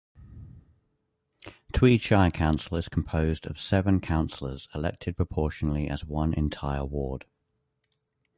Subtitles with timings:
[1.73, 7.27] Tweed Shire Council is composed of seven Councillors elected proportionally as one entire ward.